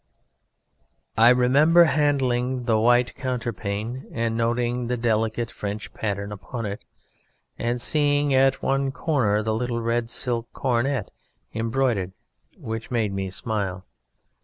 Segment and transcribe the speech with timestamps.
[1.15, 6.83] "I remember handling the white counterpane and noting the delicate French pattern upon it,
[7.59, 11.11] and seeing at one corner the little red silk coronet
[11.53, 12.13] embroidered,
[12.57, 13.85] which made me smile.